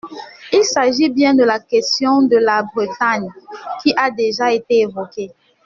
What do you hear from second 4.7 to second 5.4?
évoquée.